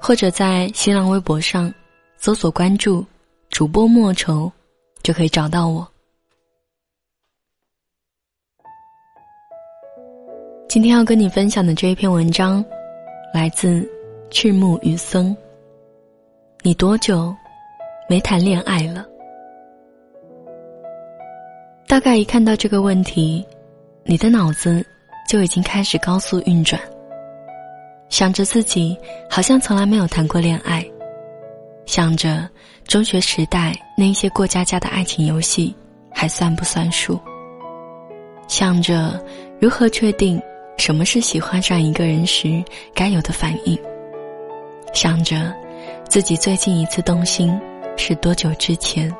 [0.00, 1.72] 或者在新浪微博上
[2.18, 3.04] 搜索关注
[3.50, 4.50] 主播莫愁，
[5.02, 5.86] 就可以找到我。
[10.68, 12.64] 今天要跟你分享的这一篇文章，
[13.32, 13.88] 来自
[14.30, 15.34] 赤木雨森。
[16.62, 17.34] 你多久
[18.08, 19.06] 没谈恋爱了？
[21.86, 23.46] 大概一看到这个问题，
[24.04, 24.84] 你的脑子
[25.28, 26.80] 就已经开始高速运转。
[28.16, 28.96] 想着自己
[29.28, 30.82] 好像从来没有谈过恋爱，
[31.84, 32.48] 想着
[32.86, 35.76] 中学时代那些过家家的爱情游戏
[36.14, 37.20] 还算不算数，
[38.48, 39.22] 想着
[39.60, 40.40] 如何确定
[40.78, 43.78] 什么是喜欢上一个人时该有的反应，
[44.94, 45.52] 想着
[46.08, 47.54] 自己最近一次动心
[47.98, 49.14] 是多久之前，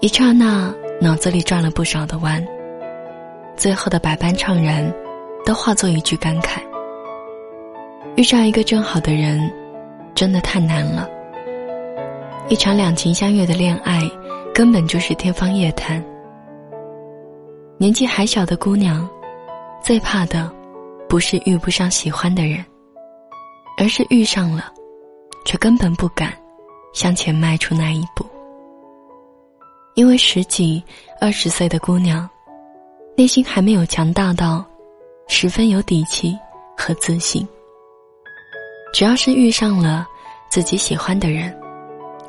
[0.00, 2.46] 一刹那脑子里转了不少的弯，
[3.56, 4.92] 最后的百般怅然，
[5.46, 6.60] 都化作一句感慨。
[8.16, 9.52] 遇上一个正好的人，
[10.14, 11.06] 真的太难了。
[12.48, 14.00] 一场两情相悦的恋爱，
[14.54, 16.02] 根本就是天方夜谭。
[17.76, 19.06] 年纪还小的姑娘，
[19.82, 20.50] 最怕的，
[21.06, 22.64] 不是遇不上喜欢的人，
[23.76, 24.72] 而是遇上了，
[25.44, 26.32] 却根本不敢
[26.94, 28.24] 向前迈出那一步。
[29.94, 30.82] 因为十几、
[31.20, 32.26] 二十岁的姑娘，
[33.14, 34.64] 内心还没有强大到，
[35.28, 36.34] 十分有底气
[36.74, 37.46] 和自信。
[38.96, 40.08] 只要是遇上了
[40.48, 41.54] 自己喜欢的人，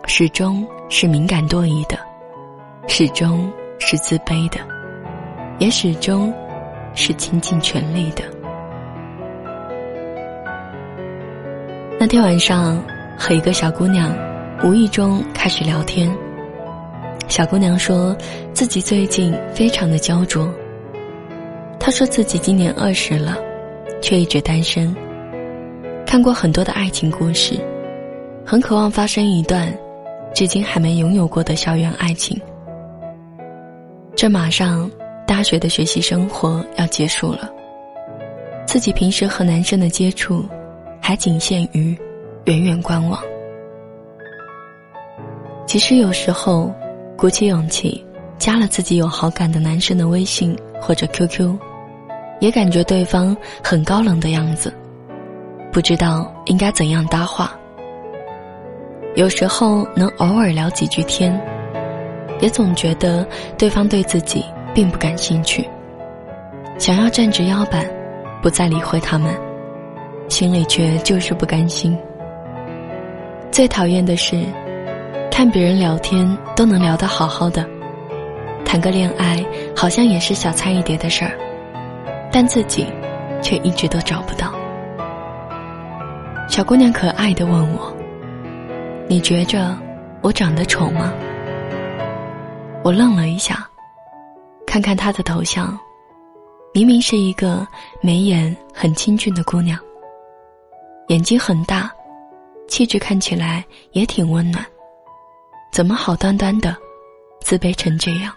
[0.06, 1.98] 始终是敏感多疑的，
[2.89, 4.60] 始终是自卑的，
[5.60, 6.33] 也始终
[6.94, 8.23] 是倾尽全力的。
[11.98, 12.83] 那天晚上
[13.17, 14.14] 和一个小姑娘
[14.61, 16.14] 无意中开始聊天，
[17.30, 18.14] 小姑娘说
[18.52, 20.54] 自己最近非常的焦灼。
[21.80, 23.38] 她说自己今年二十了，
[24.02, 24.94] 却一直单身。
[26.08, 27.60] 看过很多的爱情故事，
[28.45, 29.72] 很渴望发生一段
[30.34, 32.40] 至今还没拥有过的校园爱情。
[34.16, 34.90] 这马上
[35.28, 37.52] 大学的学习生活要结束了，
[38.66, 40.45] 自己平时和男生的接触
[41.02, 41.95] 还仅限于
[42.45, 43.22] 远远观望。
[45.66, 46.74] 其实有时候
[47.18, 48.02] 鼓起勇气
[48.38, 51.54] 加了自己有好感的男生的微信或者 QQ，
[52.39, 54.74] 也感觉对方很高冷的样子。
[55.77, 57.55] 不知道应该怎样搭话。
[59.14, 61.39] 有时候能偶尔聊几句天，
[62.42, 63.23] 也总觉得
[63.60, 64.43] 对方对自己
[64.73, 65.70] 并不感兴趣。
[66.80, 67.86] 想要站直腰板，
[68.42, 69.32] 不再理会他们，
[70.30, 71.95] 心里却就是不甘心。
[73.52, 74.44] 最讨厌的是，
[75.30, 77.64] 看别人聊天都能聊得好好的，
[78.65, 79.45] 谈个恋爱
[79.76, 81.38] 好像也是小菜一碟的事儿，
[82.32, 82.88] 但自己
[83.44, 84.52] 却一直都找不到。
[86.58, 87.95] 小姑娘可爱的问我
[89.08, 89.78] ：“你觉着
[90.23, 91.14] 我长得丑吗？”
[92.84, 93.70] 我愣了一下，
[94.66, 95.78] 看看她的头像，
[96.73, 97.68] 明明是一个
[98.02, 99.80] 眉眼很清俊的姑娘，
[101.10, 101.92] 眼睛很大，
[102.68, 104.66] 气质看起来也挺温暖，
[105.72, 106.76] 怎么好端端的
[107.39, 108.34] 自卑成这样？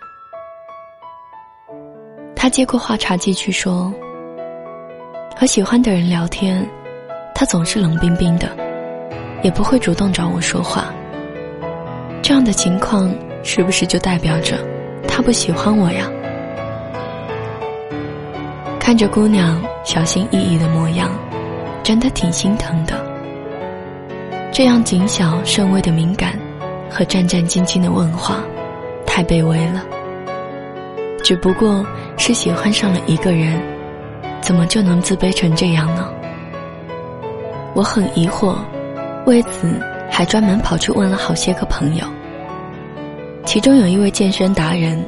[2.37, 3.91] 她接过话茬继续说
[5.35, 6.63] ：“和喜欢的人聊天。”
[7.41, 8.51] 他总是冷冰冰的，
[9.43, 10.93] 也不会主动找我说话。
[12.21, 13.11] 这样的情况
[13.43, 14.59] 是不是就代表着
[15.09, 16.07] 他不喜欢我呀？
[18.79, 21.11] 看着姑娘小心翼翼的模样，
[21.83, 23.03] 真的挺心疼的。
[24.53, 26.39] 这样谨小慎微的敏感
[26.91, 28.45] 和战战兢兢的问话，
[29.07, 29.83] 太卑微了。
[31.25, 31.87] 只不过
[32.19, 33.59] 是喜欢上了一个人，
[34.43, 36.07] 怎么就能自卑成这样呢？
[37.81, 38.59] 我很疑惑，
[39.25, 39.67] 为此
[40.11, 42.07] 还专门跑去问了好些个朋友。
[43.47, 45.03] 其中有一位健身达人，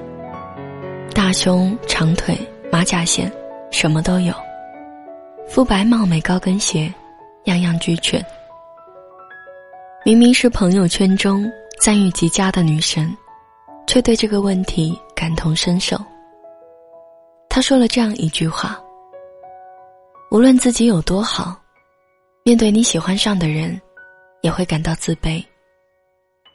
[1.14, 2.34] 大胸、长腿、
[2.70, 3.30] 马甲线，
[3.70, 4.32] 什么都有，
[5.46, 6.90] 肤白貌美、高跟鞋，
[7.44, 8.24] 样样俱全。
[10.02, 11.44] 明明是朋友圈中
[11.78, 13.14] 赞誉极佳的女神，
[13.86, 15.94] 却对这个问题感同身受。
[17.50, 18.80] 他说了这样一句话
[20.32, 21.54] ：“无论自己有多好。”
[22.44, 23.81] 面对你喜欢上的人，
[24.41, 25.41] 也会感到自卑。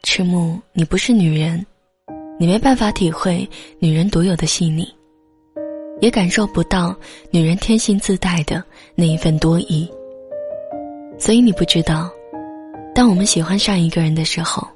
[0.02, 1.64] 赤木，你不是女人，
[2.38, 3.48] 你没办法体会
[3.78, 4.86] 女人独有的细腻，
[6.02, 6.94] 也感受不到
[7.30, 8.62] 女人天性自带的
[8.94, 9.90] 那一份多疑。
[11.18, 12.10] 所以你不知道，
[12.94, 14.68] 当我们喜欢上一个人的时候，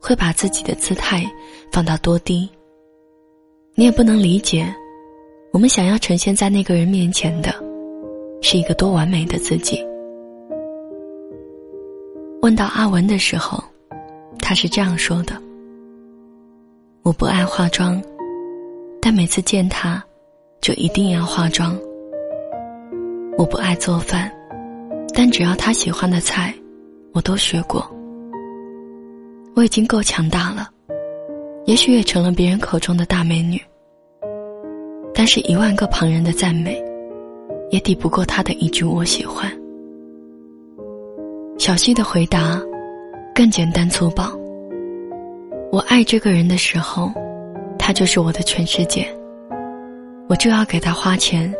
[0.00, 1.24] 会把自己的姿态
[1.70, 2.50] 放到多低。
[3.76, 4.74] 你也不能理解，
[5.52, 7.54] 我们想要呈现在那个人面前的，
[8.42, 9.80] 是一个多完美的自己。
[12.42, 13.62] 问到阿文的时候，
[14.40, 15.40] 他是这样说的
[17.04, 18.02] ：“我不爱化妆，
[19.00, 20.02] 但每次见他，
[20.60, 21.78] 就一定要化妆。
[23.38, 24.28] 我不爱做饭。”
[25.14, 26.52] 但只要他喜欢的菜，
[27.12, 27.88] 我都学过。
[29.54, 30.68] 我已经够强大了，
[31.66, 33.60] 也许也成了别人口中的大美女。
[35.14, 36.82] 但是，一万个旁人的赞美，
[37.70, 39.48] 也抵不过他的一句“我喜欢”。
[41.62, 42.60] 小溪的回答
[43.32, 44.36] 更简单粗暴：
[45.70, 47.12] 我爱这个人的时候，
[47.78, 49.06] 他就是我的全世界。
[50.28, 51.54] 我就要给他花钱，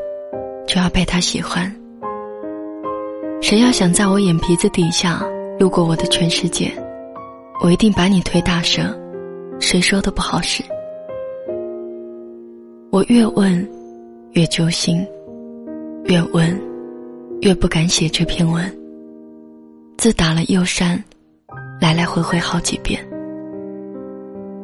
[0.67, 1.73] 就要被他喜欢。
[3.41, 5.25] 谁要想在我眼皮子底下
[5.57, 6.73] 路过我的全世界，
[7.63, 8.83] 我一定把你推大蛇，
[9.61, 10.65] 谁说都不好使？
[12.91, 13.71] 我越问，
[14.33, 14.97] 越揪心；
[16.07, 16.61] 越问，
[17.43, 18.69] 越不敢写这篇文。
[20.03, 21.01] 自打了又删，
[21.81, 23.01] 来来回回好几遍，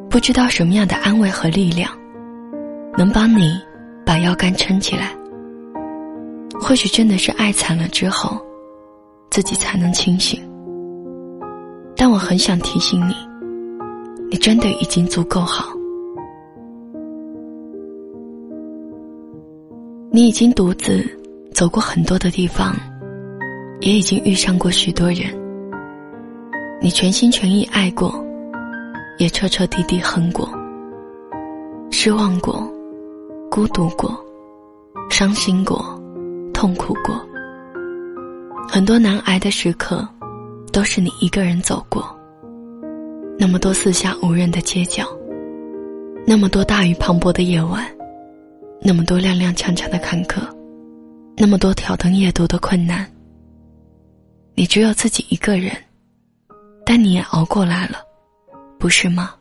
[0.09, 1.89] 不知道什么样的安慰和力量，
[2.97, 3.57] 能帮你
[4.05, 5.15] 把腰杆撑起来。
[6.59, 8.37] 或许真的是爱惨了之后。
[9.29, 10.41] 自己才能清醒，
[11.95, 13.13] 但我很想提醒你，
[14.29, 15.71] 你真的已经足够好。
[20.11, 21.01] 你已经独自
[21.53, 22.75] 走过很多的地方，
[23.81, 25.27] 也已经遇上过许多人。
[26.81, 28.13] 你全心全意爱过，
[29.17, 30.49] 也彻彻底底恨过，
[31.91, 32.65] 失望过，
[33.49, 34.17] 孤独过，
[35.09, 35.83] 伤心过，
[36.53, 37.19] 痛苦过。
[38.67, 40.07] 很多难挨的时刻，
[40.71, 42.05] 都是你一个人走过。
[43.37, 45.05] 那么多四下无人的街角，
[46.25, 47.85] 那么多大雨磅礴的夜晚，
[48.81, 50.41] 那么多踉踉跄跄的坎坷，
[51.37, 53.05] 那么多挑灯夜读的困难。
[54.59, 55.71] 你只有自己一个人，
[56.85, 57.99] 但你也熬过来了，
[58.77, 59.33] 不是吗？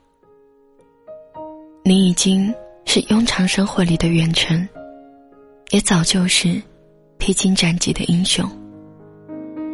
[1.84, 2.54] 你已经
[2.84, 4.68] 是庸常生活里的远程，
[5.70, 6.62] 也早就是
[7.18, 8.48] 披荆斩棘的英雄。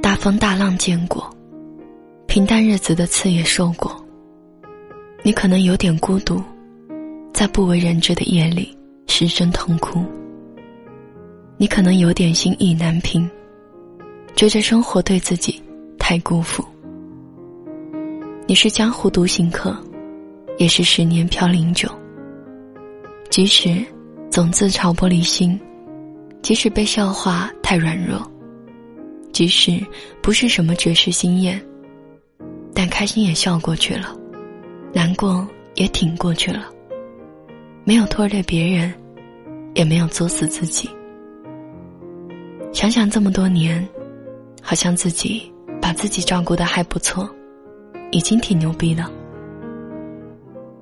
[0.01, 1.29] 大风大浪见过，
[2.27, 4.03] 平淡日子的刺也受过。
[5.23, 6.43] 你可能有点孤独，
[7.35, 8.75] 在不为人知的夜里
[9.09, 10.03] 失声痛哭。
[11.59, 13.31] 你可能有点心意难平，
[14.37, 15.63] 觉着生活对自己
[15.97, 16.65] 太辜负。
[18.47, 19.77] 你是江湖独行客，
[20.59, 21.89] 也是十年飘零酒。
[23.31, 23.85] 即使
[24.31, 25.59] 总自嘲玻璃心，
[26.43, 28.21] 即使被笑话太软弱。
[29.33, 29.81] 即使
[30.21, 31.61] 不是什么绝世心眼，
[32.75, 34.17] 但开心也笑过去了，
[34.93, 36.67] 难过也挺过去了，
[37.85, 38.93] 没有拖累别人，
[39.75, 40.89] 也没有作死自己。
[42.73, 43.89] 想想这么多年，
[44.65, 47.29] 好像自己把自己照顾的还不错，
[48.11, 49.09] 已经挺牛逼了。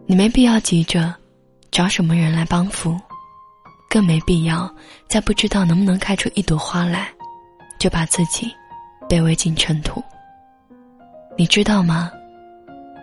[0.07, 1.12] 你没必要急着
[1.71, 2.97] 找什么人来帮扶，
[3.90, 4.73] 更没必要
[5.09, 7.09] 在不知道能不能开出一朵花来。
[7.78, 8.49] 就把自己
[9.09, 10.00] 卑微进尘土。
[11.37, 12.12] 你知道吗？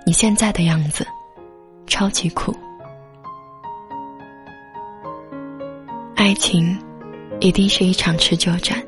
[0.05, 1.05] 你现在的样子
[1.85, 2.55] 超级酷。
[6.15, 6.79] 爱情
[7.41, 8.81] 一定是一场持久战，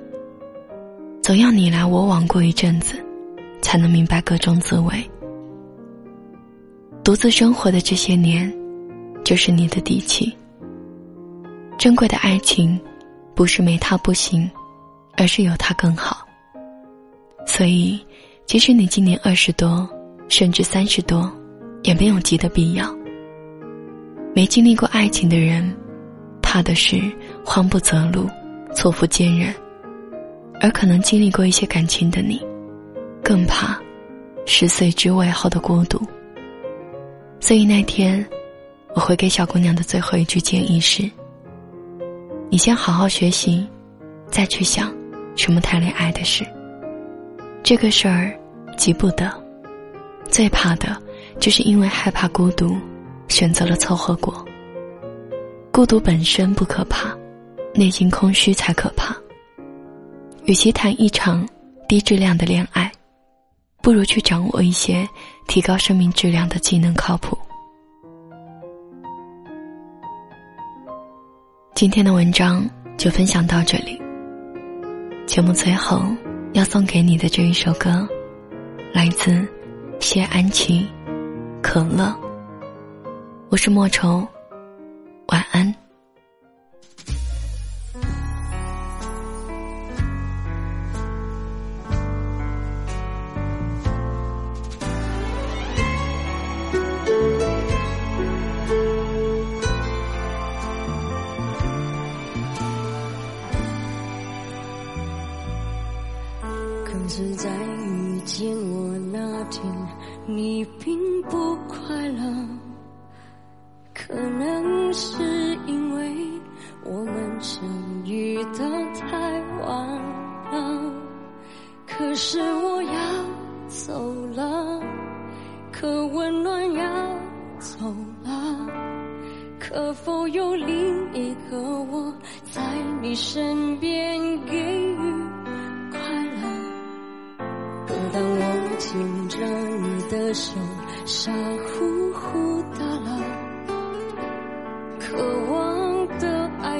[1.21, 2.95] 总要你来我往过一阵子，
[3.61, 4.93] 才能明白各种滋味。
[7.03, 8.51] 独自生活的这些年，
[9.23, 10.35] 就是你的底气。
[11.77, 12.79] 珍贵的爱情，
[13.33, 14.49] 不是没他不行。
[15.17, 16.25] 而是有他更好。
[17.45, 17.99] 所以，
[18.45, 19.87] 即使你今年二十多，
[20.29, 21.29] 甚至三十多，
[21.83, 22.95] 也没有急的必要。
[24.33, 25.75] 没经历过爱情的人，
[26.41, 26.97] 怕的是
[27.45, 28.27] 慌不择路、
[28.73, 29.53] 错付坚韧；
[30.61, 32.39] 而可能经历过一些感情的你，
[33.23, 33.77] 更怕
[34.45, 35.99] 十岁之外后的孤独。
[37.39, 38.23] 所以那天，
[38.93, 41.09] 我会给小姑娘的最后一句建议是：
[42.49, 43.67] 你先好好学习，
[44.27, 44.93] 再去想。
[45.33, 46.45] 什么谈恋爱的事？
[47.63, 48.37] 这个事儿
[48.77, 49.31] 急不得，
[50.29, 50.95] 最怕的
[51.39, 52.75] 就是因为害怕孤独，
[53.29, 54.45] 选择了凑合过。
[55.71, 57.17] 孤独本身不可怕，
[57.73, 59.15] 内心空虚才可怕。
[60.51, 61.47] 与其谈一场
[61.87, 62.91] 低质量的恋爱，
[63.81, 65.07] 不如去掌握一些
[65.47, 67.37] 提高生命质量的技能靠谱。
[71.73, 73.97] 今天的文章就分享到这里。
[75.25, 76.03] 节目最后
[76.51, 78.05] 要送给你的这一首歌，
[78.91, 79.47] 来自
[80.01, 80.85] 谢安琪，
[81.61, 82.07] 《可乐》。
[83.47, 84.27] 我是莫愁，
[85.27, 85.80] 晚安。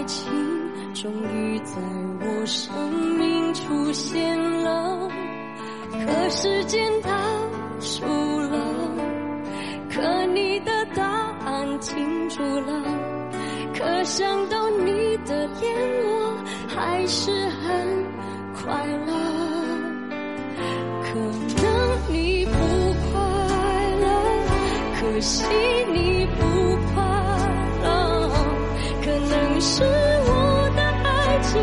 [0.02, 0.34] 爱情
[0.96, 1.76] 终于在
[2.22, 2.74] 我生
[3.20, 5.08] 命出现了。
[5.92, 7.12] 可时间倒
[7.80, 8.58] 数了，
[9.92, 11.06] 可你的答
[11.46, 12.84] 案停住了，
[13.78, 15.72] 可想到你的脸，
[16.04, 16.36] 我
[16.68, 17.70] 还是很
[18.56, 19.14] 快乐。
[21.04, 21.20] 可
[21.62, 22.52] 能你不
[23.12, 23.22] 快
[24.02, 24.08] 乐，
[25.00, 25.46] 可惜
[25.94, 26.42] 你不
[29.64, 31.62] 是我的爱情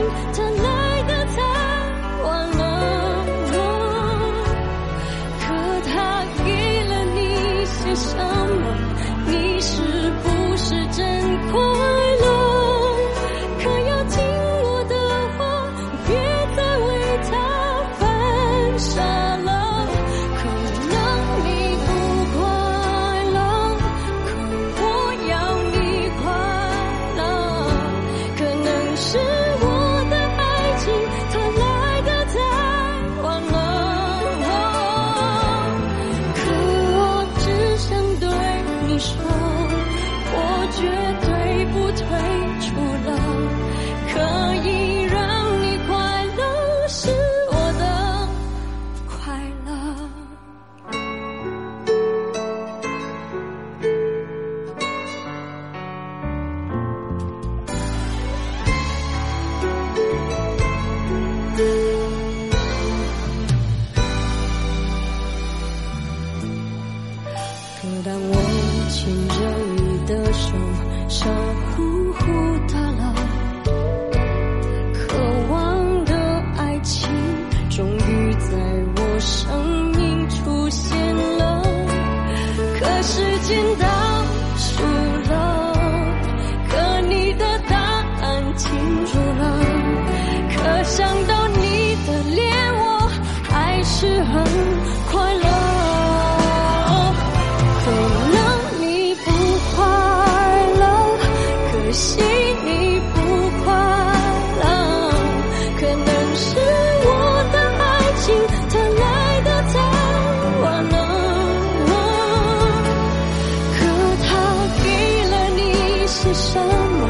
[116.51, 117.09] 什么？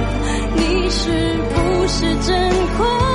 [0.56, 1.10] 你是
[1.54, 3.07] 不是真空？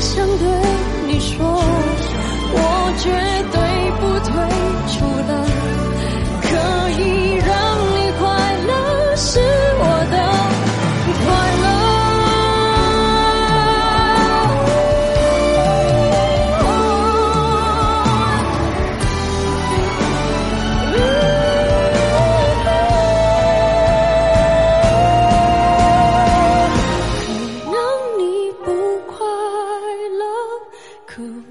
[0.00, 0.48] 想对
[1.06, 1.49] 你说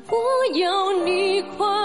[0.09, 1.78] 我要你快。